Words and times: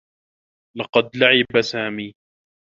لقد 0.77 1.11
لعب 1.15 1.61
سامي. 1.71 2.13